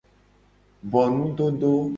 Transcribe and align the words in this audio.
Bo 0.95 1.01
nudodo. 1.13 1.71